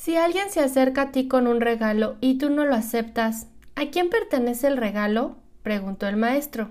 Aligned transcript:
Si 0.00 0.16
alguien 0.16 0.48
se 0.48 0.60
acerca 0.60 1.02
a 1.02 1.12
ti 1.12 1.28
con 1.28 1.46
un 1.46 1.60
regalo 1.60 2.16
y 2.22 2.38
tú 2.38 2.48
no 2.48 2.64
lo 2.64 2.74
aceptas, 2.74 3.48
¿a 3.76 3.90
quién 3.90 4.08
pertenece 4.08 4.66
el 4.66 4.78
regalo? 4.78 5.36
preguntó 5.62 6.08
el 6.08 6.16
maestro. 6.16 6.70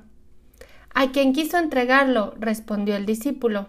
A 0.95 1.11
quien 1.11 1.33
quiso 1.33 1.59
entregarlo, 1.59 2.33
respondió 2.39 2.95
el 2.95 3.05
discípulo. 3.05 3.67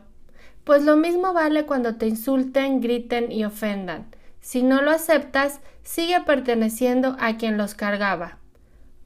Pues 0.65 0.83
lo 0.85 0.97
mismo 0.97 1.35
vale 1.35 1.67
cuando 1.67 1.97
te 1.97 2.07
insulten, 2.07 2.81
griten 2.81 3.31
y 3.31 3.45
ofendan. 3.45 4.07
Si 4.41 4.63
no 4.63 4.81
lo 4.81 4.93
aceptas, 4.93 5.61
sigue 5.83 6.19
perteneciendo 6.23 7.19
a 7.21 7.37
quien 7.37 7.59
los 7.59 7.75
cargaba. 7.75 8.39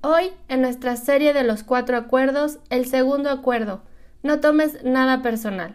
Hoy, 0.02 0.30
en 0.46 0.62
nuestra 0.62 0.94
serie 0.94 1.32
de 1.32 1.42
los 1.42 1.64
cuatro 1.64 1.96
acuerdos, 1.96 2.60
el 2.70 2.86
segundo 2.86 3.28
acuerdo, 3.30 3.82
no 4.22 4.38
tomes 4.38 4.84
nada 4.84 5.20
personal. 5.20 5.74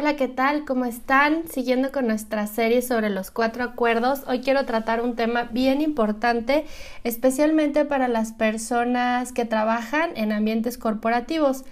Hola, 0.00 0.14
¿qué 0.14 0.28
tal? 0.28 0.64
¿Cómo 0.64 0.84
están? 0.84 1.48
Siguiendo 1.48 1.90
con 1.90 2.06
nuestra 2.06 2.46
serie 2.46 2.82
sobre 2.82 3.10
los 3.10 3.32
cuatro 3.32 3.64
acuerdos, 3.64 4.22
hoy 4.28 4.42
quiero 4.42 4.64
tratar 4.64 5.02
un 5.02 5.16
tema 5.16 5.48
bien 5.50 5.80
importante, 5.80 6.66
especialmente 7.02 7.84
para 7.84 8.06
las 8.06 8.30
personas 8.30 9.32
que 9.32 9.44
trabajan 9.44 10.10
en 10.14 10.30
ambientes 10.30 10.78
corporativos, 10.78 11.64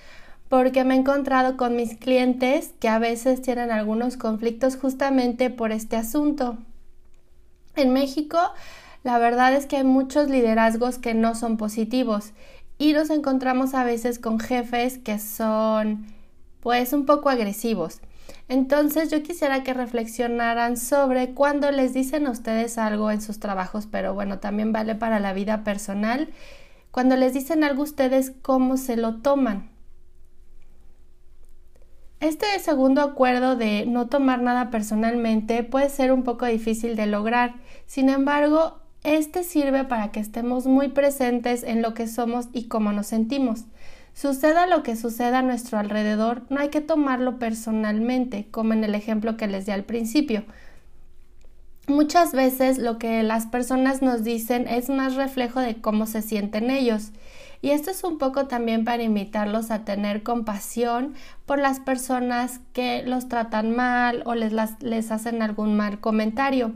porque 0.48 0.82
me 0.82 0.96
he 0.96 0.98
encontrado 0.98 1.56
con 1.56 1.76
mis 1.76 1.96
clientes 1.98 2.72
que 2.80 2.88
a 2.88 2.98
veces 2.98 3.42
tienen 3.42 3.70
algunos 3.70 4.16
conflictos 4.16 4.76
justamente 4.76 5.48
por 5.48 5.70
este 5.70 5.94
asunto. 5.94 6.58
En 7.76 7.92
México, 7.92 8.40
la 9.04 9.20
verdad 9.20 9.54
es 9.54 9.66
que 9.66 9.76
hay 9.76 9.84
muchos 9.84 10.28
liderazgos 10.28 10.98
que 10.98 11.14
no 11.14 11.36
son 11.36 11.56
positivos 11.56 12.32
y 12.76 12.92
nos 12.92 13.10
encontramos 13.10 13.74
a 13.74 13.84
veces 13.84 14.18
con 14.18 14.40
jefes 14.40 14.98
que 14.98 15.20
son 15.20 16.06
pues 16.58 16.92
un 16.92 17.06
poco 17.06 17.28
agresivos. 17.28 18.00
Entonces 18.48 19.10
yo 19.10 19.22
quisiera 19.22 19.62
que 19.62 19.74
reflexionaran 19.74 20.76
sobre 20.76 21.34
cuando 21.34 21.70
les 21.70 21.94
dicen 21.94 22.26
a 22.26 22.30
ustedes 22.30 22.78
algo 22.78 23.10
en 23.10 23.20
sus 23.20 23.40
trabajos, 23.40 23.86
pero 23.90 24.14
bueno, 24.14 24.38
también 24.38 24.72
vale 24.72 24.94
para 24.94 25.20
la 25.20 25.32
vida 25.32 25.64
personal, 25.64 26.28
cuando 26.90 27.16
les 27.16 27.34
dicen 27.34 27.64
algo 27.64 27.82
ustedes, 27.82 28.32
cómo 28.42 28.76
se 28.76 28.96
lo 28.96 29.16
toman. 29.16 29.70
Este 32.20 32.46
segundo 32.60 33.02
acuerdo 33.02 33.56
de 33.56 33.84
no 33.86 34.06
tomar 34.06 34.40
nada 34.40 34.70
personalmente 34.70 35.62
puede 35.62 35.90
ser 35.90 36.12
un 36.12 36.22
poco 36.22 36.46
difícil 36.46 36.96
de 36.96 37.06
lograr, 37.06 37.56
sin 37.86 38.08
embargo, 38.08 38.80
este 39.04 39.44
sirve 39.44 39.84
para 39.84 40.10
que 40.10 40.20
estemos 40.20 40.66
muy 40.66 40.88
presentes 40.88 41.62
en 41.62 41.82
lo 41.82 41.94
que 41.94 42.08
somos 42.08 42.48
y 42.52 42.68
cómo 42.68 42.90
nos 42.92 43.06
sentimos. 43.06 43.66
Suceda 44.16 44.66
lo 44.66 44.82
que 44.82 44.96
suceda 44.96 45.40
a 45.40 45.42
nuestro 45.42 45.78
alrededor, 45.78 46.44
no 46.48 46.58
hay 46.58 46.70
que 46.70 46.80
tomarlo 46.80 47.38
personalmente, 47.38 48.48
como 48.50 48.72
en 48.72 48.82
el 48.82 48.94
ejemplo 48.94 49.36
que 49.36 49.46
les 49.46 49.66
di 49.66 49.72
al 49.72 49.84
principio. 49.84 50.44
Muchas 51.86 52.32
veces 52.32 52.78
lo 52.78 52.96
que 52.96 53.22
las 53.22 53.44
personas 53.44 54.00
nos 54.00 54.24
dicen 54.24 54.68
es 54.68 54.88
más 54.88 55.16
reflejo 55.16 55.60
de 55.60 55.82
cómo 55.82 56.06
se 56.06 56.22
sienten 56.22 56.70
ellos. 56.70 57.10
Y 57.60 57.72
esto 57.72 57.90
es 57.90 58.04
un 58.04 58.16
poco 58.16 58.46
también 58.46 58.86
para 58.86 59.02
invitarlos 59.02 59.70
a 59.70 59.84
tener 59.84 60.22
compasión 60.22 61.12
por 61.44 61.58
las 61.58 61.78
personas 61.78 62.60
que 62.72 63.02
los 63.02 63.28
tratan 63.28 63.76
mal 63.76 64.22
o 64.24 64.34
les, 64.34 64.54
les 64.80 65.10
hacen 65.10 65.42
algún 65.42 65.76
mal 65.76 66.00
comentario. 66.00 66.72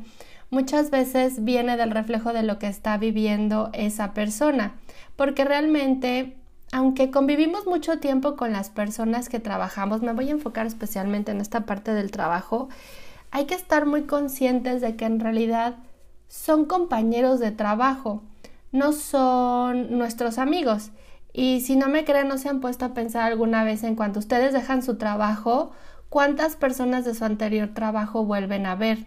Muchas 0.50 0.90
veces 0.90 1.42
viene 1.42 1.78
del 1.78 1.90
reflejo 1.90 2.34
de 2.34 2.42
lo 2.42 2.58
que 2.58 2.66
está 2.66 2.98
viviendo 2.98 3.70
esa 3.72 4.12
persona, 4.12 4.74
porque 5.16 5.46
realmente 5.46 6.36
aunque 6.72 7.10
convivimos 7.10 7.66
mucho 7.66 7.98
tiempo 7.98 8.36
con 8.36 8.52
las 8.52 8.70
personas 8.70 9.28
que 9.28 9.40
trabajamos, 9.40 10.02
me 10.02 10.12
voy 10.12 10.28
a 10.28 10.32
enfocar 10.32 10.66
especialmente 10.66 11.32
en 11.32 11.40
esta 11.40 11.66
parte 11.66 11.92
del 11.92 12.10
trabajo, 12.10 12.68
hay 13.32 13.46
que 13.46 13.54
estar 13.54 13.86
muy 13.86 14.02
conscientes 14.02 14.80
de 14.80 14.96
que 14.96 15.04
en 15.04 15.20
realidad 15.20 15.76
son 16.28 16.64
compañeros 16.64 17.40
de 17.40 17.50
trabajo, 17.50 18.22
no 18.72 18.92
son 18.92 19.98
nuestros 19.98 20.38
amigos. 20.38 20.90
Y 21.32 21.60
si 21.60 21.76
no 21.76 21.88
me 21.88 22.04
creen, 22.04 22.28
no 22.28 22.38
se 22.38 22.48
han 22.48 22.60
puesto 22.60 22.84
a 22.84 22.94
pensar 22.94 23.22
alguna 23.22 23.64
vez 23.64 23.82
en 23.84 23.96
cuanto 23.96 24.18
ustedes 24.18 24.52
dejan 24.52 24.82
su 24.82 24.96
trabajo, 24.96 25.72
cuántas 26.08 26.56
personas 26.56 27.04
de 27.04 27.14
su 27.14 27.24
anterior 27.24 27.70
trabajo 27.74 28.24
vuelven 28.24 28.66
a 28.66 28.74
ver. 28.74 29.06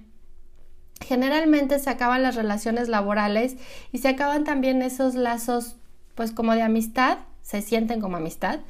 Generalmente 1.02 1.80
se 1.80 1.90
acaban 1.90 2.24
las 2.24 2.36
relaciones 2.36 2.88
laborales 2.88 3.58
y 3.92 3.98
se 3.98 4.10
acaban 4.10 4.44
también 4.44 4.82
esos 4.82 5.16
lazos 5.16 5.76
pues 6.16 6.32
como 6.32 6.54
de 6.54 6.62
amistad 6.62 7.18
se 7.44 7.62
sienten 7.62 8.02
como 8.02 8.18
amistad, 8.18 8.62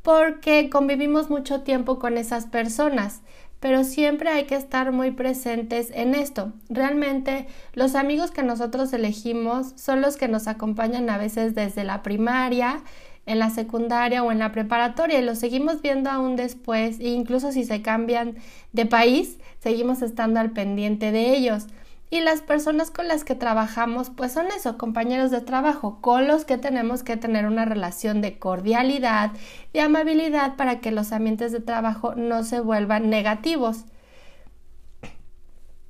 porque 0.00 0.70
convivimos 0.70 1.28
mucho 1.28 1.60
tiempo 1.60 1.98
con 1.98 2.16
esas 2.16 2.46
personas, 2.46 3.20
pero 3.60 3.84
siempre 3.84 4.30
hay 4.30 4.44
que 4.44 4.54
estar 4.54 4.90
muy 4.90 5.10
presentes 5.10 5.90
en 5.92 6.14
esto. 6.14 6.54
Realmente 6.70 7.46
los 7.74 7.94
amigos 7.94 8.30
que 8.30 8.42
nosotros 8.42 8.90
elegimos 8.94 9.74
son 9.76 10.00
los 10.00 10.16
que 10.16 10.28
nos 10.28 10.48
acompañan 10.48 11.10
a 11.10 11.18
veces 11.18 11.54
desde 11.54 11.84
la 11.84 12.02
primaria, 12.02 12.82
en 13.26 13.38
la 13.38 13.50
secundaria 13.50 14.24
o 14.24 14.32
en 14.32 14.38
la 14.38 14.50
preparatoria 14.50 15.20
y 15.20 15.24
los 15.24 15.38
seguimos 15.38 15.82
viendo 15.82 16.10
aún 16.10 16.36
después 16.36 16.98
e 17.00 17.08
incluso 17.08 17.52
si 17.52 17.64
se 17.64 17.82
cambian 17.82 18.36
de 18.72 18.86
país, 18.86 19.38
seguimos 19.58 20.00
estando 20.00 20.40
al 20.40 20.52
pendiente 20.52 21.12
de 21.12 21.36
ellos 21.36 21.66
y 22.10 22.20
las 22.20 22.42
personas 22.42 22.90
con 22.90 23.06
las 23.06 23.22
que 23.22 23.36
trabajamos 23.36 24.10
pues 24.10 24.32
son 24.32 24.48
eso, 24.48 24.76
compañeros 24.76 25.30
de 25.30 25.40
trabajo, 25.40 26.00
con 26.00 26.26
los 26.26 26.44
que 26.44 26.58
tenemos 26.58 27.04
que 27.04 27.16
tener 27.16 27.46
una 27.46 27.64
relación 27.64 28.20
de 28.20 28.38
cordialidad, 28.38 29.30
de 29.72 29.80
amabilidad 29.80 30.56
para 30.56 30.80
que 30.80 30.90
los 30.90 31.12
ambientes 31.12 31.52
de 31.52 31.60
trabajo 31.60 32.16
no 32.16 32.42
se 32.42 32.60
vuelvan 32.60 33.10
negativos. 33.10 33.84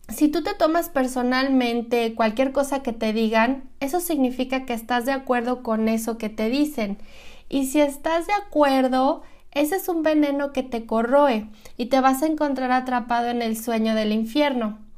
Si 0.08 0.28
tú 0.28 0.42
te 0.42 0.54
tomas 0.54 0.90
personalmente 0.90 2.14
cualquier 2.14 2.52
cosa 2.52 2.82
que 2.82 2.92
te 2.92 3.12
digan, 3.12 3.70
eso 3.78 4.00
significa 4.00 4.66
que 4.66 4.74
estás 4.74 5.06
de 5.06 5.12
acuerdo 5.12 5.62
con 5.62 5.88
eso 5.88 6.18
que 6.18 6.28
te 6.28 6.50
dicen. 6.50 6.98
Y 7.48 7.66
si 7.66 7.80
estás 7.80 8.26
de 8.26 8.34
acuerdo, 8.34 9.22
ese 9.52 9.76
es 9.76 9.88
un 9.88 10.02
veneno 10.02 10.52
que 10.52 10.62
te 10.64 10.84
corroe 10.84 11.48
y 11.76 11.86
te 11.86 12.00
vas 12.00 12.22
a 12.22 12.26
encontrar 12.26 12.72
atrapado 12.72 13.28
en 13.28 13.40
el 13.40 13.56
sueño 13.56 13.94
del 13.94 14.12
infierno. 14.12 14.89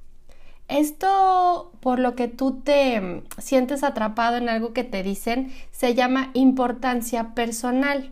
Esto 0.73 1.71
por 1.81 1.99
lo 1.99 2.17
que 2.17 2.29
tú 2.29 2.63
te 2.65 3.23
sientes 3.37 3.85
atrapado 3.85 4.39
en 4.39 4.49
algo 4.49 4.73
que 4.73 4.85
te 4.85 5.03
dicen 5.03 5.53
se 5.71 5.95
llama 5.95 6.31
importancia 6.33 7.35
personal. 7.35 8.11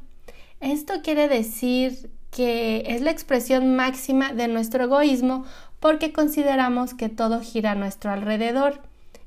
Esto 0.61 1.01
quiere 1.03 1.27
decir 1.27 2.11
que 2.31 2.85
es 2.87 3.01
la 3.01 3.13
expresión 3.13 3.77
máxima 3.77 4.35
de 4.35 4.47
nuestro 4.47 4.85
egoísmo 4.85 5.47
porque 5.81 6.13
consideramos 6.13 6.93
que 6.93 7.09
todo 7.09 7.41
gira 7.41 7.71
a 7.71 7.77
nuestro 7.77 8.11
alrededor. 8.11 8.83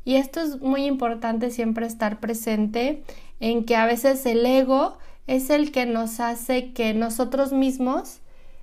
Y 0.06 0.18
esto 0.18 0.40
es 0.40 0.62
muy 0.62 0.86
importante 0.86 1.50
siempre 1.50 1.88
estar 1.88 2.20
presente 2.20 3.02
en 3.40 3.66
que 3.66 3.76
a 3.76 3.88
veces 3.88 4.28
el 4.28 4.46
ego 4.46 5.00
es 5.26 5.50
el 5.50 5.72
que 5.72 5.88
nos 5.88 6.20
hace 6.20 6.72
que 6.74 6.94
nosotros 6.94 7.52
mismos 7.52 8.20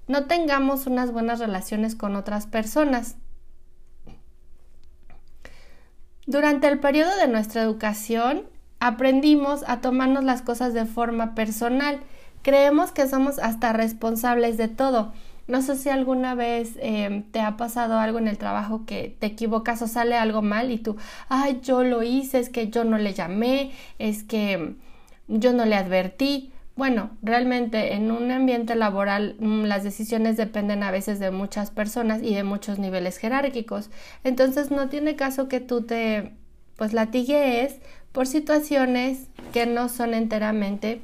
no 0.07 0.27
tengamos 0.27 0.87
unas 0.87 1.11
buenas 1.11 1.41
relaciones 1.41 1.97
con 1.97 2.15
otras 2.15 2.47
personas. 2.47 3.17
Durante 6.31 6.69
el 6.69 6.79
periodo 6.79 7.11
de 7.17 7.27
nuestra 7.27 7.61
educación 7.61 8.45
aprendimos 8.79 9.65
a 9.67 9.81
tomarnos 9.81 10.23
las 10.23 10.43
cosas 10.43 10.73
de 10.75 10.87
forma 10.87 11.35
personal. 11.35 11.99
Creemos 12.43 12.93
que 12.93 13.09
somos 13.09 13.41
hasta 13.41 13.73
responsables 13.73 14.57
de 14.57 14.69
todo. 14.69 15.13
No 15.49 15.61
sé 15.61 15.75
si 15.75 15.89
alguna 15.89 16.37
vez 16.37 16.75
em, 16.79 17.25
te 17.25 17.41
ha 17.41 17.57
pasado 17.57 17.99
algo 17.99 18.21
en 18.21 18.29
el 18.29 18.39
trabajo 18.39 18.85
que 18.87 19.17
te 19.19 19.27
equivocas 19.27 19.83
o 19.83 19.89
sale 19.89 20.17
algo 20.17 20.41
mal 20.41 20.71
y 20.71 20.79
tú, 20.79 20.97
ay, 21.29 21.59
yo 21.65 21.83
lo 21.83 22.05
hice, 22.05 22.39
es 22.39 22.49
que 22.49 22.69
yo 22.69 22.85
no 22.85 22.97
le 22.97 23.13
llamé, 23.13 23.73
es 23.99 24.23
que 24.23 24.77
yo 25.27 25.53
no 25.53 25.65
le 25.65 25.75
advertí. 25.75 26.53
Bueno, 26.77 27.11
realmente 27.23 27.95
en 27.95 28.11
un 28.11 28.31
ambiente 28.31 28.75
laboral 28.75 29.37
mm, 29.39 29.65
las 29.65 29.85
decisiones 29.85 30.37
dependen 30.37 30.83
a 30.83 30.91
veces 30.91 31.19
de 31.19 31.31
muchas 31.31 31.71
personas 31.71 32.23
y 32.23 32.35
de 32.35 32.45
muchos 32.45 32.79
niveles 32.79 33.19
jerárquicos. 33.19 33.91
Entonces 34.25 34.71
no 34.71 34.89
tiene 34.89 35.17
caso 35.17 35.49
que 35.49 35.61
tú 35.61 35.83
te 35.83 36.33
pues 36.77 36.95
latigues 36.95 37.77
por 38.13 38.27
situaciones 38.27 39.27
que 39.53 39.67
no 39.67 39.89
son 39.91 40.15
enteramente 40.15 41.03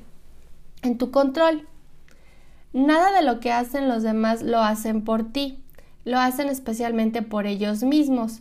en 0.82 0.96
tu 0.96 1.10
control. 1.10 1.68
Nada 2.72 3.12
de 3.12 3.22
lo 3.22 3.40
que 3.40 3.52
hacen 3.52 3.88
los 3.88 4.02
demás 4.02 4.42
lo 4.42 4.60
hacen 4.60 5.02
por 5.02 5.32
ti, 5.32 5.62
lo 6.04 6.18
hacen 6.18 6.48
especialmente 6.48 7.22
por 7.22 7.46
ellos 7.46 7.82
mismos. 7.82 8.40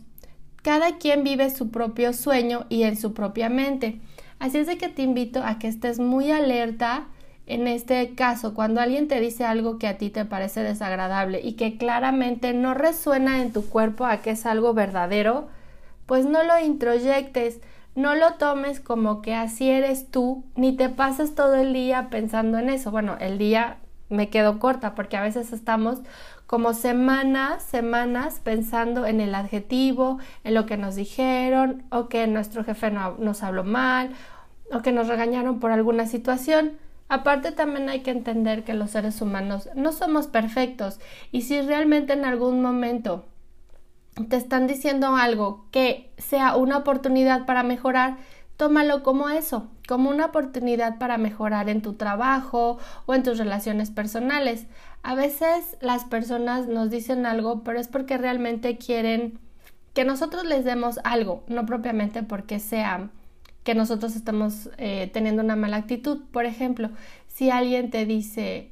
Cada 0.62 0.98
quien 0.98 1.24
vive 1.24 1.50
su 1.50 1.70
propio 1.70 2.12
sueño 2.12 2.66
y 2.68 2.84
en 2.84 2.96
su 2.96 3.12
propia 3.12 3.48
mente. 3.48 4.00
Así 4.38 4.58
es 4.58 4.66
de 4.66 4.78
que 4.78 4.88
te 4.88 5.02
invito 5.02 5.42
a 5.44 5.58
que 5.58 5.68
estés 5.68 5.98
muy 5.98 6.30
alerta 6.30 7.06
en 7.46 7.68
este 7.68 8.14
caso, 8.14 8.54
cuando 8.54 8.80
alguien 8.80 9.06
te 9.06 9.20
dice 9.20 9.44
algo 9.44 9.78
que 9.78 9.86
a 9.86 9.98
ti 9.98 10.10
te 10.10 10.24
parece 10.24 10.62
desagradable 10.62 11.40
y 11.42 11.52
que 11.52 11.78
claramente 11.78 12.52
no 12.52 12.74
resuena 12.74 13.40
en 13.40 13.52
tu 13.52 13.68
cuerpo 13.68 14.04
a 14.04 14.18
que 14.18 14.30
es 14.30 14.46
algo 14.46 14.74
verdadero, 14.74 15.46
pues 16.06 16.26
no 16.26 16.42
lo 16.42 16.58
introyectes, 16.58 17.60
no 17.94 18.14
lo 18.14 18.34
tomes 18.34 18.80
como 18.80 19.22
que 19.22 19.34
así 19.34 19.70
eres 19.70 20.10
tú, 20.10 20.44
ni 20.56 20.76
te 20.76 20.88
pases 20.88 21.34
todo 21.34 21.54
el 21.54 21.72
día 21.72 22.08
pensando 22.10 22.58
en 22.58 22.68
eso. 22.68 22.90
Bueno, 22.90 23.16
el 23.20 23.38
día 23.38 23.78
me 24.08 24.28
quedo 24.28 24.58
corta 24.58 24.94
porque 24.94 25.16
a 25.16 25.22
veces 25.22 25.52
estamos 25.52 26.00
como 26.46 26.74
semanas, 26.74 27.62
semanas 27.62 28.40
pensando 28.42 29.06
en 29.06 29.20
el 29.20 29.34
adjetivo, 29.34 30.18
en 30.44 30.54
lo 30.54 30.66
que 30.66 30.76
nos 30.76 30.94
dijeron, 30.94 31.84
o 31.90 32.08
que 32.08 32.26
nuestro 32.26 32.64
jefe 32.64 32.90
no, 32.90 33.16
nos 33.18 33.42
habló 33.42 33.64
mal, 33.64 34.10
o 34.72 34.80
que 34.82 34.92
nos 34.92 35.08
regañaron 35.08 35.58
por 35.58 35.72
alguna 35.72 36.06
situación. 36.06 36.72
Aparte 37.08 37.52
también 37.52 37.88
hay 37.88 38.00
que 38.00 38.10
entender 38.10 38.64
que 38.64 38.74
los 38.74 38.90
seres 38.90 39.20
humanos 39.22 39.68
no 39.74 39.92
somos 39.92 40.26
perfectos 40.26 40.98
y 41.30 41.42
si 41.42 41.60
realmente 41.60 42.12
en 42.14 42.24
algún 42.24 42.60
momento 42.60 43.26
te 44.28 44.36
están 44.36 44.66
diciendo 44.66 45.14
algo 45.14 45.66
que 45.70 46.10
sea 46.18 46.56
una 46.56 46.78
oportunidad 46.78 47.46
para 47.46 47.62
mejorar, 47.62 48.16
tómalo 48.56 49.02
como 49.02 49.28
eso, 49.28 49.68
como 49.86 50.10
una 50.10 50.26
oportunidad 50.26 50.98
para 50.98 51.18
mejorar 51.18 51.68
en 51.68 51.82
tu 51.82 51.92
trabajo 51.92 52.78
o 53.04 53.14
en 53.14 53.22
tus 53.22 53.38
relaciones 53.38 53.90
personales. 53.90 54.66
A 55.02 55.14
veces 55.14 55.76
las 55.80 56.04
personas 56.04 56.66
nos 56.66 56.90
dicen 56.90 57.26
algo, 57.26 57.62
pero 57.62 57.78
es 57.78 57.88
porque 57.88 58.18
realmente 58.18 58.78
quieren 58.78 59.38
que 59.92 60.04
nosotros 60.04 60.44
les 60.44 60.64
demos 60.64 60.98
algo, 61.04 61.44
no 61.46 61.66
propiamente 61.66 62.22
porque 62.22 62.58
sea 62.58 63.10
que 63.66 63.74
nosotros 63.74 64.14
estamos 64.14 64.70
eh, 64.78 65.10
teniendo 65.12 65.42
una 65.42 65.56
mala 65.56 65.76
actitud. 65.76 66.22
Por 66.30 66.46
ejemplo, 66.46 66.90
si 67.26 67.50
alguien 67.50 67.90
te 67.90 68.06
dice, 68.06 68.70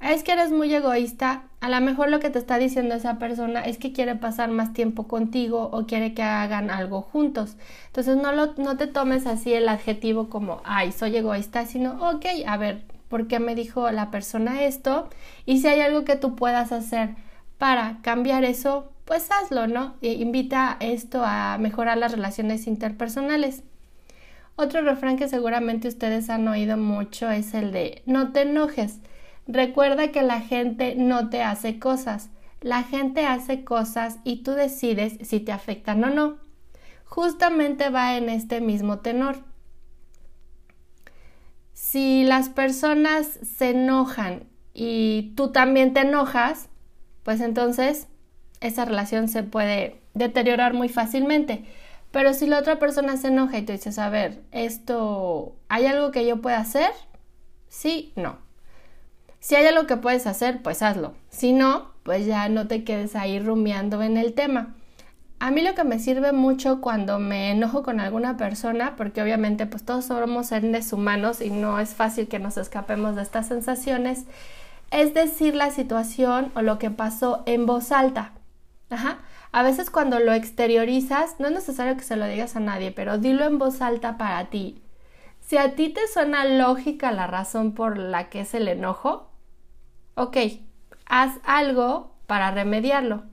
es 0.00 0.22
que 0.22 0.32
eres 0.32 0.50
muy 0.50 0.72
egoísta, 0.72 1.44
a 1.60 1.70
lo 1.70 1.80
mejor 1.80 2.10
lo 2.10 2.20
que 2.20 2.28
te 2.28 2.38
está 2.38 2.58
diciendo 2.58 2.94
esa 2.94 3.18
persona 3.18 3.62
es 3.62 3.78
que 3.78 3.94
quiere 3.94 4.14
pasar 4.14 4.50
más 4.50 4.74
tiempo 4.74 5.08
contigo 5.08 5.70
o 5.72 5.86
quiere 5.86 6.12
que 6.12 6.22
hagan 6.22 6.70
algo 6.70 7.00
juntos. 7.00 7.56
Entonces 7.86 8.18
no, 8.18 8.32
lo, 8.32 8.52
no 8.58 8.76
te 8.76 8.86
tomes 8.86 9.26
así 9.26 9.54
el 9.54 9.66
adjetivo 9.66 10.28
como, 10.28 10.60
ay, 10.64 10.92
soy 10.92 11.16
egoísta, 11.16 11.64
sino, 11.64 11.92
ok, 12.10 12.26
a 12.46 12.58
ver, 12.58 12.84
¿por 13.08 13.28
qué 13.28 13.40
me 13.40 13.54
dijo 13.54 13.90
la 13.92 14.10
persona 14.10 14.62
esto? 14.64 15.08
Y 15.46 15.60
si 15.62 15.68
hay 15.68 15.80
algo 15.80 16.04
que 16.04 16.16
tú 16.16 16.36
puedas 16.36 16.70
hacer 16.70 17.14
para 17.56 17.98
cambiar 18.02 18.44
eso, 18.44 18.92
pues 19.06 19.30
hazlo, 19.30 19.68
¿no? 19.68 19.94
E 20.02 20.12
invita 20.12 20.76
esto 20.80 21.22
a 21.24 21.56
mejorar 21.58 21.96
las 21.96 22.12
relaciones 22.12 22.66
interpersonales. 22.66 23.62
Otro 24.56 24.82
refrán 24.82 25.16
que 25.16 25.28
seguramente 25.28 25.88
ustedes 25.88 26.28
han 26.30 26.46
oído 26.46 26.76
mucho 26.76 27.30
es 27.30 27.54
el 27.54 27.72
de 27.72 28.02
no 28.06 28.32
te 28.32 28.42
enojes. 28.42 29.00
Recuerda 29.46 30.12
que 30.12 30.22
la 30.22 30.40
gente 30.40 30.94
no 30.94 31.30
te 31.30 31.42
hace 31.42 31.78
cosas. 31.78 32.30
La 32.60 32.82
gente 32.84 33.26
hace 33.26 33.64
cosas 33.64 34.18
y 34.24 34.42
tú 34.42 34.52
decides 34.52 35.18
si 35.22 35.40
te 35.40 35.52
afectan 35.52 36.04
o 36.04 36.10
no. 36.10 36.36
Justamente 37.04 37.88
va 37.88 38.16
en 38.16 38.28
este 38.28 38.60
mismo 38.60 39.00
tenor. 39.00 39.42
Si 41.72 42.24
las 42.24 42.48
personas 42.48 43.26
se 43.42 43.70
enojan 43.70 44.44
y 44.72 45.32
tú 45.36 45.50
también 45.50 45.92
te 45.92 46.00
enojas, 46.00 46.68
pues 47.24 47.40
entonces 47.40 48.06
esa 48.60 48.84
relación 48.84 49.28
se 49.28 49.42
puede 49.42 50.00
deteriorar 50.14 50.74
muy 50.74 50.88
fácilmente. 50.88 51.64
Pero 52.12 52.34
si 52.34 52.46
la 52.46 52.58
otra 52.58 52.78
persona 52.78 53.16
se 53.16 53.28
enoja 53.28 53.58
y 53.58 53.62
tú 53.62 53.72
dices, 53.72 53.98
a 53.98 54.10
ver, 54.10 54.42
esto, 54.52 55.56
¿hay 55.68 55.86
algo 55.86 56.12
que 56.12 56.26
yo 56.26 56.40
pueda 56.40 56.58
hacer? 56.58 56.90
Sí, 57.68 58.12
no. 58.16 58.36
Si 59.40 59.56
hay 59.56 59.66
algo 59.66 59.86
que 59.86 59.96
puedes 59.96 60.26
hacer, 60.26 60.62
pues 60.62 60.82
hazlo. 60.82 61.14
Si 61.30 61.52
no, 61.52 61.90
pues 62.02 62.26
ya 62.26 62.48
no 62.48 62.68
te 62.68 62.84
quedes 62.84 63.16
ahí 63.16 63.40
rumiando 63.40 64.02
en 64.02 64.18
el 64.18 64.34
tema. 64.34 64.74
A 65.40 65.50
mí 65.50 65.62
lo 65.62 65.74
que 65.74 65.82
me 65.82 65.98
sirve 65.98 66.32
mucho 66.32 66.80
cuando 66.80 67.18
me 67.18 67.50
enojo 67.50 67.82
con 67.82 67.98
alguna 67.98 68.36
persona, 68.36 68.94
porque 68.94 69.22
obviamente 69.22 69.66
pues 69.66 69.84
todos 69.84 70.04
somos 70.04 70.46
seres 70.46 70.92
humanos 70.92 71.40
y 71.40 71.50
no 71.50 71.80
es 71.80 71.94
fácil 71.94 72.28
que 72.28 72.38
nos 72.38 72.56
escapemos 72.58 73.16
de 73.16 73.22
estas 73.22 73.48
sensaciones, 73.48 74.26
es 74.92 75.14
decir 75.14 75.56
la 75.56 75.70
situación 75.70 76.52
o 76.54 76.62
lo 76.62 76.78
que 76.78 76.90
pasó 76.90 77.42
en 77.46 77.66
voz 77.66 77.90
alta. 77.90 78.34
Ajá. 78.90 79.18
A 79.52 79.62
veces 79.62 79.90
cuando 79.90 80.18
lo 80.18 80.32
exteriorizas, 80.32 81.38
no 81.38 81.46
es 81.48 81.52
necesario 81.52 81.96
que 81.96 82.02
se 82.02 82.16
lo 82.16 82.26
digas 82.26 82.56
a 82.56 82.60
nadie, 82.60 82.90
pero 82.90 83.18
dilo 83.18 83.44
en 83.44 83.58
voz 83.58 83.82
alta 83.82 84.16
para 84.16 84.46
ti. 84.46 84.82
Si 85.40 85.58
a 85.58 85.74
ti 85.74 85.90
te 85.90 86.08
suena 86.08 86.46
lógica 86.46 87.12
la 87.12 87.26
razón 87.26 87.72
por 87.74 87.98
la 87.98 88.30
que 88.30 88.40
es 88.40 88.54
el 88.54 88.66
enojo, 88.66 89.28
ok, 90.14 90.36
haz 91.04 91.38
algo 91.44 92.14
para 92.26 92.50
remediarlo. 92.50 93.24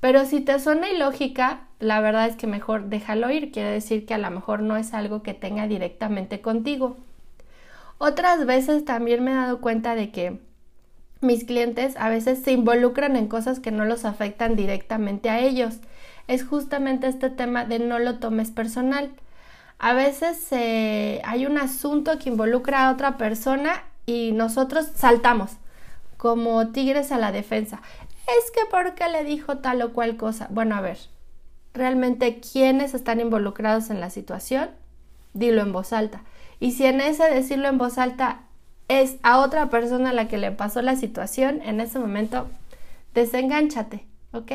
Pero 0.00 0.24
si 0.24 0.40
te 0.40 0.58
suena 0.58 0.88
ilógica, 0.88 1.68
la 1.78 2.00
verdad 2.00 2.26
es 2.26 2.36
que 2.36 2.46
mejor 2.46 2.86
déjalo 2.86 3.30
ir. 3.30 3.52
Quiere 3.52 3.70
decir 3.70 4.06
que 4.06 4.14
a 4.14 4.18
lo 4.18 4.30
mejor 4.30 4.62
no 4.62 4.78
es 4.78 4.94
algo 4.94 5.22
que 5.22 5.34
tenga 5.34 5.66
directamente 5.66 6.40
contigo. 6.40 6.96
Otras 7.98 8.46
veces 8.46 8.86
también 8.86 9.22
me 9.22 9.32
he 9.32 9.34
dado 9.34 9.60
cuenta 9.60 9.94
de 9.94 10.10
que 10.10 10.40
mis 11.20 11.44
clientes 11.44 11.96
a 11.98 12.08
veces 12.08 12.42
se 12.42 12.52
involucran 12.52 13.16
en 13.16 13.28
cosas 13.28 13.60
que 13.60 13.70
no 13.70 13.84
los 13.84 14.04
afectan 14.04 14.56
directamente 14.56 15.28
a 15.28 15.40
ellos. 15.40 15.76
Es 16.28 16.44
justamente 16.44 17.08
este 17.08 17.30
tema 17.30 17.64
de 17.64 17.78
no 17.78 17.98
lo 17.98 18.18
tomes 18.18 18.50
personal. 18.50 19.10
A 19.78 19.92
veces 19.94 20.46
eh, 20.50 21.20
hay 21.24 21.46
un 21.46 21.58
asunto 21.58 22.18
que 22.18 22.30
involucra 22.30 22.86
a 22.86 22.92
otra 22.92 23.16
persona 23.16 23.82
y 24.06 24.32
nosotros 24.32 24.88
saltamos 24.94 25.52
como 26.16 26.68
tigres 26.68 27.12
a 27.12 27.18
la 27.18 27.32
defensa. 27.32 27.80
Es 28.38 28.50
que 28.50 28.60
porque 28.70 29.08
le 29.08 29.24
dijo 29.24 29.58
tal 29.58 29.82
o 29.82 29.92
cual 29.92 30.16
cosa. 30.16 30.48
Bueno, 30.50 30.76
a 30.76 30.80
ver, 30.80 30.98
realmente 31.74 32.40
quiénes 32.40 32.94
están 32.94 33.20
involucrados 33.20 33.90
en 33.90 34.00
la 34.00 34.10
situación, 34.10 34.70
dilo 35.32 35.62
en 35.62 35.72
voz 35.72 35.92
alta. 35.92 36.22
Y 36.60 36.72
si 36.72 36.86
en 36.86 37.00
ese 37.00 37.24
decirlo 37.24 37.68
en 37.68 37.78
voz 37.78 37.98
alta 37.98 38.42
es 38.90 39.18
a 39.22 39.38
otra 39.38 39.70
persona 39.70 40.10
a 40.10 40.12
la 40.12 40.26
que 40.26 40.36
le 40.36 40.50
pasó 40.50 40.82
la 40.82 40.96
situación, 40.96 41.62
en 41.62 41.80
ese 41.80 42.00
momento 42.00 42.48
desengánchate, 43.14 44.04
¿ok? 44.32 44.50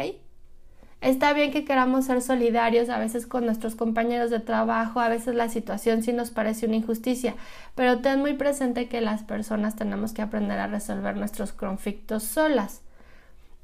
Está 1.00 1.32
bien 1.32 1.52
que 1.52 1.64
queramos 1.64 2.04
ser 2.04 2.22
solidarios 2.22 2.90
a 2.90 3.00
veces 3.00 3.28
con 3.28 3.46
nuestros 3.46 3.76
compañeros 3.76 4.32
de 4.32 4.42
trabajo, 4.42 5.00
a 5.00 5.08
veces 5.08 5.36
la 5.36 5.48
situación 5.48 6.04
sí 6.04 6.12
nos 6.12 6.32
parece 6.32 6.66
una 6.66 6.76
injusticia, 6.76 7.36
pero 7.76 8.00
ten 8.00 8.20
muy 8.20 8.34
presente 8.34 8.90
que 8.90 9.00
las 9.00 9.24
personas 9.24 9.78
tenemos 9.78 10.12
que 10.12 10.22
aprender 10.22 10.60
a 10.60 10.68
resolver 10.68 11.16
nuestros 11.16 11.54
conflictos 11.54 12.24
solas. 12.24 12.82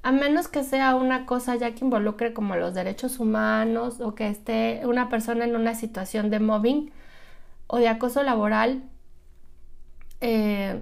A 0.03 0.13
menos 0.13 0.47
que 0.47 0.63
sea 0.63 0.95
una 0.95 1.25
cosa 1.25 1.57
ya 1.57 1.71
que 1.71 1.83
involucre 1.83 2.33
como 2.33 2.55
los 2.55 2.73
derechos 2.73 3.19
humanos 3.19 3.99
o 3.99 4.15
que 4.15 4.29
esté 4.29 4.83
una 4.85 5.09
persona 5.09 5.43
en 5.43 5.57
una 5.57 5.75
situación 5.75 6.29
de 6.29 6.39
mobbing 6.39 6.93
o 7.67 7.77
de 7.77 7.89
acoso 7.89 8.23
laboral, 8.23 8.83
eh, 10.21 10.81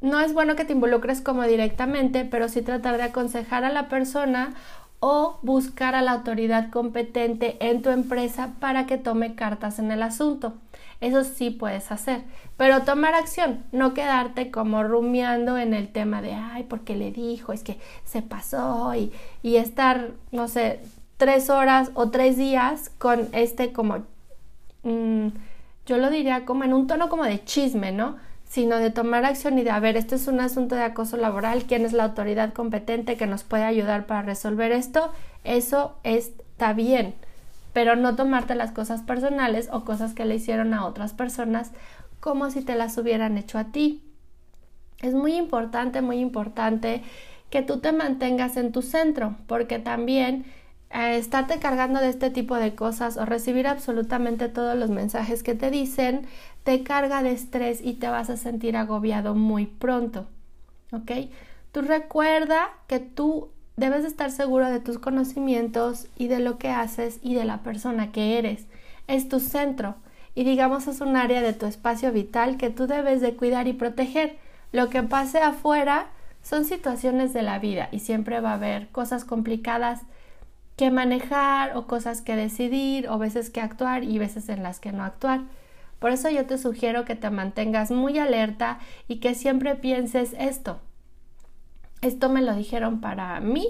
no 0.00 0.20
es 0.20 0.32
bueno 0.32 0.56
que 0.56 0.64
te 0.64 0.72
involucres 0.72 1.20
como 1.20 1.42
directamente, 1.42 2.24
pero 2.24 2.48
sí 2.48 2.62
tratar 2.62 2.96
de 2.96 3.04
aconsejar 3.04 3.64
a 3.64 3.72
la 3.72 3.88
persona 3.88 4.54
o 5.00 5.38
buscar 5.42 5.94
a 5.94 6.02
la 6.02 6.12
autoridad 6.12 6.70
competente 6.70 7.56
en 7.60 7.82
tu 7.82 7.90
empresa 7.90 8.54
para 8.60 8.86
que 8.86 8.98
tome 8.98 9.34
cartas 9.34 9.78
en 9.78 9.90
el 9.90 10.02
asunto. 10.02 10.54
Eso 11.00 11.24
sí 11.24 11.50
puedes 11.50 11.92
hacer, 11.92 12.22
pero 12.56 12.82
tomar 12.82 13.14
acción, 13.14 13.64
no 13.70 13.92
quedarte 13.92 14.50
como 14.50 14.82
rumiando 14.82 15.58
en 15.58 15.74
el 15.74 15.88
tema 15.88 16.22
de, 16.22 16.32
ay, 16.32 16.62
porque 16.64 16.96
le 16.96 17.12
dijo, 17.12 17.52
es 17.52 17.62
que 17.62 17.78
se 18.04 18.22
pasó 18.22 18.94
y, 18.94 19.12
y 19.42 19.56
estar, 19.56 20.12
no 20.32 20.48
sé, 20.48 20.80
tres 21.18 21.50
horas 21.50 21.90
o 21.94 22.08
tres 22.10 22.38
días 22.38 22.90
con 22.98 23.28
este 23.32 23.72
como, 23.74 24.04
mm, 24.84 25.28
yo 25.84 25.98
lo 25.98 26.10
diría 26.10 26.46
como 26.46 26.64
en 26.64 26.72
un 26.72 26.86
tono 26.86 27.10
como 27.10 27.24
de 27.24 27.44
chisme, 27.44 27.92
¿no? 27.92 28.16
Sino 28.46 28.78
de 28.78 28.90
tomar 28.90 29.24
acción 29.24 29.58
y 29.58 29.64
de, 29.64 29.70
a 29.70 29.80
ver, 29.80 29.96
este 29.96 30.14
es 30.14 30.28
un 30.28 30.40
asunto 30.40 30.74
de 30.74 30.82
acoso 30.82 31.16
laboral, 31.16 31.64
quién 31.64 31.84
es 31.84 31.92
la 31.92 32.04
autoridad 32.04 32.52
competente 32.52 33.16
que 33.16 33.26
nos 33.26 33.44
puede 33.44 33.64
ayudar 33.64 34.06
para 34.06 34.22
resolver 34.22 34.72
esto, 34.72 35.12
eso 35.44 35.96
está 36.04 36.72
bien, 36.72 37.14
pero 37.72 37.96
no 37.96 38.16
tomarte 38.16 38.54
las 38.54 38.72
cosas 38.72 39.02
personales 39.02 39.68
o 39.72 39.84
cosas 39.84 40.14
que 40.14 40.24
le 40.24 40.36
hicieron 40.36 40.74
a 40.74 40.86
otras 40.86 41.12
personas 41.12 41.72
como 42.20 42.50
si 42.50 42.62
te 42.62 42.76
las 42.76 42.96
hubieran 42.96 43.36
hecho 43.36 43.58
a 43.58 43.64
ti. 43.64 44.02
Es 45.00 45.12
muy 45.12 45.34
importante, 45.34 46.00
muy 46.00 46.18
importante 46.18 47.02
que 47.50 47.62
tú 47.62 47.80
te 47.80 47.92
mantengas 47.92 48.56
en 48.56 48.72
tu 48.72 48.82
centro, 48.82 49.36
porque 49.46 49.78
también 49.78 50.46
estarte 50.90 51.58
cargando 51.58 52.00
de 52.00 52.08
este 52.08 52.30
tipo 52.30 52.56
de 52.56 52.74
cosas 52.74 53.16
o 53.16 53.24
recibir 53.24 53.66
absolutamente 53.66 54.48
todos 54.48 54.76
los 54.76 54.90
mensajes 54.90 55.42
que 55.42 55.54
te 55.54 55.70
dicen, 55.70 56.26
te 56.64 56.82
carga 56.82 57.22
de 57.22 57.32
estrés 57.32 57.80
y 57.82 57.94
te 57.94 58.08
vas 58.08 58.30
a 58.30 58.36
sentir 58.36 58.76
agobiado 58.76 59.34
muy 59.34 59.66
pronto. 59.66 60.26
¿Ok? 60.92 61.10
Tú 61.72 61.82
recuerda 61.82 62.70
que 62.86 63.00
tú 63.00 63.50
debes 63.76 64.04
estar 64.04 64.30
seguro 64.30 64.70
de 64.70 64.80
tus 64.80 64.98
conocimientos 64.98 66.06
y 66.16 66.28
de 66.28 66.40
lo 66.40 66.58
que 66.58 66.70
haces 66.70 67.18
y 67.22 67.34
de 67.34 67.44
la 67.44 67.62
persona 67.62 68.12
que 68.12 68.38
eres. 68.38 68.66
Es 69.06 69.28
tu 69.28 69.40
centro 69.40 69.96
y 70.34 70.44
digamos 70.44 70.86
es 70.86 71.00
un 71.00 71.16
área 71.16 71.40
de 71.40 71.52
tu 71.52 71.66
espacio 71.66 72.12
vital 72.12 72.56
que 72.56 72.70
tú 72.70 72.86
debes 72.86 73.20
de 73.20 73.36
cuidar 73.36 73.68
y 73.68 73.72
proteger. 73.72 74.38
Lo 74.72 74.88
que 74.88 75.02
pase 75.02 75.38
afuera 75.38 76.08
son 76.42 76.64
situaciones 76.64 77.32
de 77.32 77.42
la 77.42 77.58
vida 77.58 77.88
y 77.92 78.00
siempre 78.00 78.40
va 78.40 78.50
a 78.50 78.54
haber 78.54 78.88
cosas 78.88 79.24
complicadas 79.24 80.02
que 80.76 80.90
manejar 80.90 81.76
o 81.76 81.86
cosas 81.86 82.20
que 82.20 82.36
decidir 82.36 83.08
o 83.08 83.18
veces 83.18 83.50
que 83.50 83.60
actuar 83.60 84.04
y 84.04 84.18
veces 84.18 84.48
en 84.48 84.62
las 84.62 84.78
que 84.78 84.92
no 84.92 85.04
actuar. 85.04 85.42
Por 85.98 86.10
eso 86.10 86.28
yo 86.28 86.46
te 86.46 86.58
sugiero 86.58 87.04
que 87.04 87.14
te 87.14 87.30
mantengas 87.30 87.90
muy 87.90 88.18
alerta 88.18 88.78
y 89.08 89.16
que 89.16 89.34
siempre 89.34 89.74
pienses 89.74 90.34
esto. 90.38 90.80
Esto 92.02 92.28
me 92.28 92.42
lo 92.42 92.54
dijeron 92.54 93.00
para 93.00 93.40
mí 93.40 93.68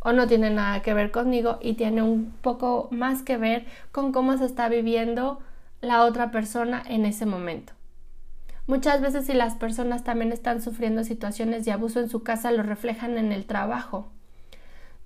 o 0.00 0.12
no 0.12 0.26
tiene 0.26 0.48
nada 0.48 0.80
que 0.80 0.94
ver 0.94 1.10
conmigo 1.10 1.58
y 1.60 1.74
tiene 1.74 2.02
un 2.02 2.32
poco 2.40 2.88
más 2.90 3.22
que 3.22 3.36
ver 3.36 3.66
con 3.92 4.12
cómo 4.12 4.36
se 4.38 4.46
está 4.46 4.70
viviendo 4.70 5.40
la 5.82 6.04
otra 6.04 6.30
persona 6.30 6.82
en 6.86 7.04
ese 7.04 7.26
momento. 7.26 7.74
Muchas 8.66 9.02
veces 9.02 9.26
si 9.26 9.34
las 9.34 9.56
personas 9.56 10.04
también 10.04 10.32
están 10.32 10.62
sufriendo 10.62 11.04
situaciones 11.04 11.64
de 11.64 11.72
abuso 11.72 12.00
en 12.00 12.08
su 12.08 12.22
casa 12.22 12.50
lo 12.50 12.62
reflejan 12.62 13.18
en 13.18 13.32
el 13.32 13.44
trabajo. 13.44 14.10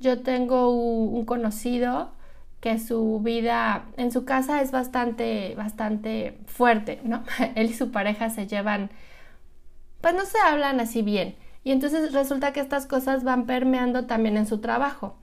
Yo 0.04 0.20
tengo 0.20 0.68
un 0.68 1.24
conocido 1.24 2.12
que 2.60 2.78
su 2.78 3.20
vida 3.20 3.86
en 3.96 4.12
su 4.12 4.26
casa 4.26 4.60
es 4.60 4.70
bastante 4.70 5.54
bastante 5.56 6.38
fuerte, 6.44 7.00
¿no? 7.04 7.24
Él 7.54 7.70
y 7.70 7.72
su 7.72 7.90
pareja 7.90 8.28
se 8.28 8.46
llevan 8.46 8.90
pues 10.02 10.12
no 10.12 10.26
se 10.26 10.36
hablan 10.38 10.78
así 10.78 11.00
bien 11.00 11.36
y 11.64 11.72
entonces 11.72 12.12
resulta 12.12 12.52
que 12.52 12.60
estas 12.60 12.84
cosas 12.84 13.24
van 13.24 13.46
permeando 13.46 14.04
también 14.04 14.36
en 14.36 14.44
su 14.46 14.58
trabajo. 14.58 15.16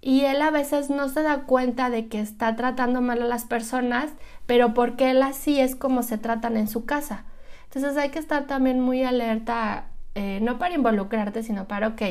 Y 0.00 0.20
él 0.26 0.40
a 0.42 0.52
veces 0.52 0.90
no 0.90 1.08
se 1.08 1.24
da 1.24 1.42
cuenta 1.42 1.90
de 1.90 2.06
que 2.06 2.20
está 2.20 2.54
tratando 2.54 3.00
mal 3.00 3.20
a 3.22 3.26
las 3.26 3.44
personas, 3.44 4.12
pero 4.46 4.74
porque 4.74 5.10
él 5.10 5.22
así 5.24 5.60
es 5.60 5.74
como 5.74 6.04
se 6.04 6.18
tratan 6.18 6.56
en 6.56 6.68
su 6.68 6.84
casa. 6.84 7.24
Entonces 7.64 7.96
hay 7.96 8.10
que 8.10 8.20
estar 8.20 8.46
también 8.46 8.78
muy 8.78 9.02
alerta, 9.02 9.86
eh, 10.14 10.38
no 10.40 10.58
para 10.58 10.76
involucrarte, 10.76 11.42
sino 11.42 11.66
para, 11.66 11.88
ok, 11.88 12.02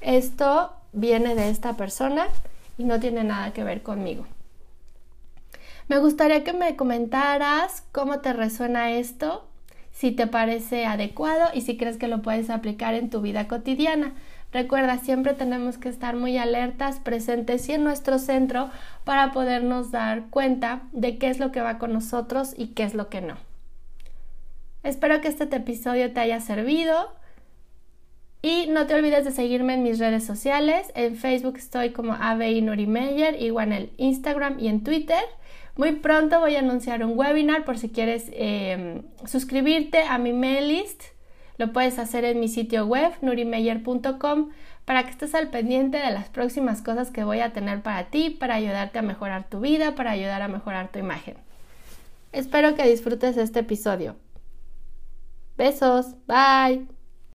esto 0.00 0.75
viene 0.96 1.36
de 1.36 1.50
esta 1.50 1.74
persona 1.76 2.26
y 2.76 2.84
no 2.84 2.98
tiene 2.98 3.22
nada 3.22 3.52
que 3.52 3.62
ver 3.62 3.82
conmigo. 3.82 4.26
Me 5.88 5.98
gustaría 5.98 6.42
que 6.42 6.52
me 6.52 6.74
comentaras 6.74 7.84
cómo 7.92 8.18
te 8.18 8.32
resuena 8.32 8.90
esto, 8.90 9.46
si 9.92 10.10
te 10.10 10.26
parece 10.26 10.84
adecuado 10.84 11.48
y 11.54 11.60
si 11.60 11.76
crees 11.76 11.96
que 11.96 12.08
lo 12.08 12.22
puedes 12.22 12.50
aplicar 12.50 12.94
en 12.94 13.08
tu 13.08 13.20
vida 13.20 13.46
cotidiana. 13.46 14.14
Recuerda, 14.52 14.98
siempre 14.98 15.34
tenemos 15.34 15.78
que 15.78 15.88
estar 15.88 16.16
muy 16.16 16.38
alertas, 16.38 16.98
presentes 16.98 17.68
y 17.68 17.74
en 17.74 17.84
nuestro 17.84 18.18
centro 18.18 18.70
para 19.04 19.32
podernos 19.32 19.90
dar 19.90 20.24
cuenta 20.30 20.82
de 20.92 21.18
qué 21.18 21.28
es 21.28 21.38
lo 21.38 21.52
que 21.52 21.60
va 21.60 21.78
con 21.78 21.92
nosotros 21.92 22.54
y 22.56 22.68
qué 22.68 22.82
es 22.82 22.94
lo 22.94 23.08
que 23.08 23.20
no. 23.20 23.36
Espero 24.82 25.20
que 25.20 25.28
este 25.28 25.44
episodio 25.44 26.12
te 26.12 26.20
haya 26.20 26.40
servido. 26.40 27.12
Y 28.46 28.68
no 28.68 28.86
te 28.86 28.94
olvides 28.94 29.24
de 29.24 29.32
seguirme 29.32 29.74
en 29.74 29.82
mis 29.82 29.98
redes 29.98 30.24
sociales. 30.24 30.92
En 30.94 31.16
Facebook 31.16 31.56
estoy 31.56 31.90
como 31.90 32.12
Ave 32.12 32.62
Meyer, 32.62 33.42
igual 33.42 33.72
en 33.72 33.72
el 33.72 33.92
Instagram 33.96 34.60
y 34.60 34.68
en 34.68 34.84
Twitter. 34.84 35.24
Muy 35.74 35.96
pronto 35.96 36.38
voy 36.38 36.54
a 36.54 36.60
anunciar 36.60 37.04
un 37.04 37.18
webinar 37.18 37.64
por 37.64 37.76
si 37.76 37.88
quieres 37.88 38.30
em, 38.32 39.02
suscribirte 39.24 40.04
a 40.04 40.18
mi 40.18 40.32
mail 40.32 40.68
list. 40.68 41.02
Lo 41.58 41.72
puedes 41.72 41.98
hacer 41.98 42.24
en 42.24 42.38
mi 42.38 42.46
sitio 42.46 42.86
web, 42.86 43.10
nurimeyer.com, 43.20 44.50
para 44.84 45.02
que 45.02 45.10
estés 45.10 45.34
al 45.34 45.50
pendiente 45.50 45.98
de 45.98 46.12
las 46.12 46.28
próximas 46.28 46.82
cosas 46.82 47.10
que 47.10 47.24
voy 47.24 47.40
a 47.40 47.52
tener 47.52 47.82
para 47.82 48.10
ti, 48.10 48.30
para 48.30 48.54
ayudarte 48.54 49.00
a 49.00 49.02
mejorar 49.02 49.48
tu 49.48 49.58
vida, 49.58 49.96
para 49.96 50.12
ayudar 50.12 50.42
a 50.42 50.46
mejorar 50.46 50.92
tu 50.92 51.00
imagen. 51.00 51.34
Espero 52.30 52.76
que 52.76 52.88
disfrutes 52.88 53.36
este 53.38 53.58
episodio. 53.58 54.14
Besos, 55.56 56.14
bye. 56.28 56.95